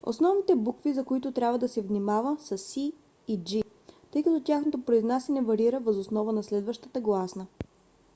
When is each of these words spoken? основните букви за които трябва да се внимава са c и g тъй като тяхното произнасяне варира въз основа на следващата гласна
основните 0.03 0.55
букви 0.55 0.93
за 0.93 1.03
които 1.03 1.31
трябва 1.31 1.59
да 1.59 1.67
се 1.67 1.81
внимава 1.81 2.37
са 2.39 2.57
c 2.57 2.91
и 3.27 3.39
g 3.39 3.65
тъй 4.11 4.23
като 4.23 4.39
тяхното 4.43 4.81
произнасяне 4.85 5.41
варира 5.41 5.79
въз 5.79 5.97
основа 5.97 6.33
на 6.33 6.43
следващата 6.43 7.01
гласна 7.01 7.47